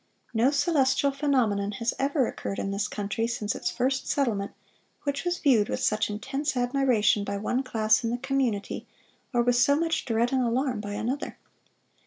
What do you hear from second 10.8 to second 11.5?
by another."